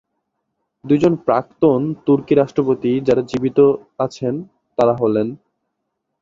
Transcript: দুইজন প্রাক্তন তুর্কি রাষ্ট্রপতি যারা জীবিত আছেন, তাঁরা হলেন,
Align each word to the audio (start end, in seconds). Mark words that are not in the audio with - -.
দুইজন 0.85 1.13
প্রাক্তন 1.25 1.79
তুর্কি 2.05 2.33
রাষ্ট্রপতি 2.35 2.91
যারা 3.07 3.21
জীবিত 3.21 3.59
আছেন, 3.99 4.33
তাঁরা 4.77 4.93
হলেন, 4.93 5.27